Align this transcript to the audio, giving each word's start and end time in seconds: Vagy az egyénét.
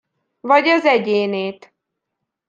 Vagy 0.39 0.67
az 0.67 0.85
egyénét. 0.85 1.73